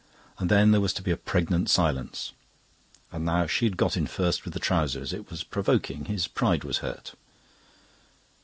and 0.39 0.49
then 0.49 0.71
there 0.71 0.81
was 0.81 0.93
to 0.93 1.03
be 1.03 1.11
a 1.11 1.15
pregnant 1.15 1.69
silence. 1.69 2.33
And 3.11 3.23
now 3.23 3.45
she 3.45 3.65
had 3.67 3.77
got 3.77 3.95
in 3.95 4.07
first 4.07 4.45
with 4.45 4.55
the 4.55 4.59
trousers. 4.59 5.13
It 5.13 5.29
was 5.29 5.43
provoking; 5.43 6.05
his 6.05 6.27
pride 6.27 6.63
was 6.63 6.79
hurt. 6.79 7.13